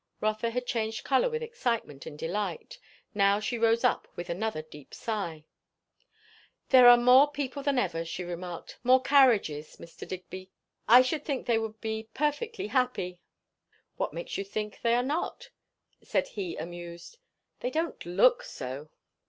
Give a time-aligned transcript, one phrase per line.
[0.19, 2.79] Rotha had changed colour with excitement and delight;
[3.13, 5.45] now she rose up with another deep sigh.
[6.69, 9.75] "There are more people than ever," she remarked; "more carriages.
[9.75, 10.07] Mr.
[10.07, 10.49] Digby,
[10.87, 13.19] I should think they would be perfectly happy?"
[13.97, 15.51] "What makes you think they are not?"
[16.01, 17.19] said he amused.
[17.59, 18.89] "They don't look so."